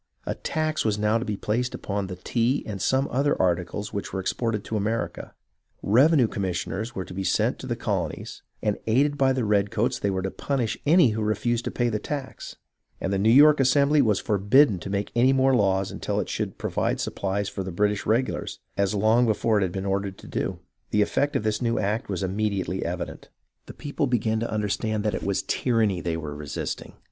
[0.25, 4.11] A tax was now to be placed upon the tea and some other articles which
[4.11, 5.35] were exported to America;
[5.83, 10.09] revenue commissioners were to be sent to the colonies, and aided by the redcoats they
[10.09, 12.55] were to punish any who refused to pay the tax;
[12.99, 16.57] and the New York Assembly was forbidden to make any more laws until it should
[16.57, 20.57] provide supplies for the British regulars, as long before it had been ordered to do.
[20.89, 23.29] The effect of this new act was immediately evident.
[23.67, 26.93] The people began to understand that it was tyranny they were resisting.